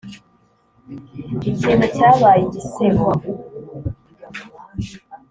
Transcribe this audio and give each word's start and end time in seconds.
ikintu 1.49 1.85
cyabaye 1.97 2.39
igisebo! 2.47 3.05